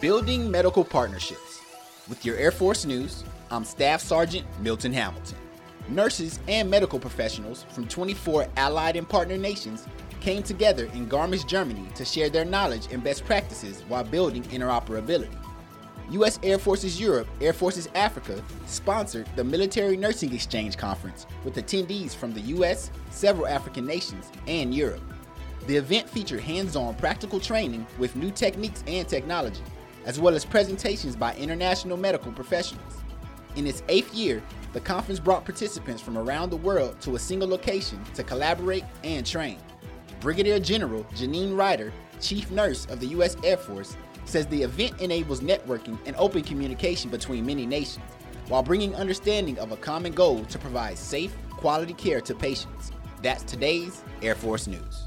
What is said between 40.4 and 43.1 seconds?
General Jeannine Ryder, Chief Nurse of the